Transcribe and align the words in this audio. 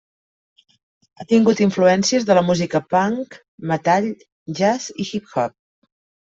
Ha 1.19 1.27
tingut 1.31 1.61
influències 1.65 2.25
de 2.31 2.39
la 2.41 2.43
música 2.49 2.83
punk, 2.95 3.39
metall, 3.75 4.11
jazz 4.63 4.93
i 5.07 5.09
hip-hop. 5.15 5.59